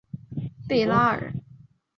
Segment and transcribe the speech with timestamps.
[0.67, 1.31] 贝拉尔。